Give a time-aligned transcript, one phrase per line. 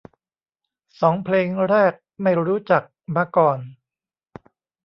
[1.01, 2.83] สองเพลงแรกไม่รู้จัก
[3.15, 3.59] มาก่อน